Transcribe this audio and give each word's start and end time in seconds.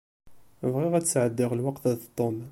Bɣiɣ 0.71 0.93
ad 0.95 1.05
sεeddiɣ 1.07 1.51
lweqt 1.55 1.85
d 2.01 2.03
Tom. 2.17 2.37